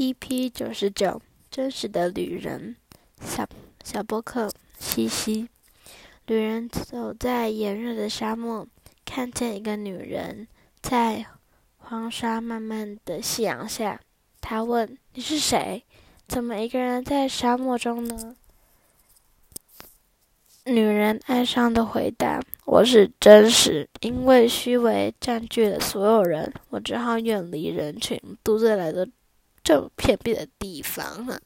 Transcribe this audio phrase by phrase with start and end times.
[0.00, 2.74] EP 九十九，真实的旅人，
[3.20, 3.46] 小
[3.84, 5.50] 小波克西西。
[6.24, 8.66] 旅人走在炎热的沙漠，
[9.04, 10.48] 看见一个女人
[10.80, 11.26] 在
[11.76, 14.00] 黄沙漫漫的夕阳下。
[14.40, 15.84] 他问：“你是谁？
[16.26, 18.34] 怎么一个人在沙漠中呢？”
[20.64, 29.04] 女人哀伤的回答：“我是真实，因为虚伪占据了所有人，我只好远离人群，独自来到
[29.70, 31.40] 这么偏僻的地方。”